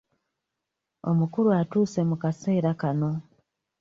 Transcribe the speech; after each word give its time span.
Omukulu 1.09 1.49
atuuse 1.61 2.01
mu 2.09 2.15
kaseera 2.23 2.71
kano. 2.81 3.11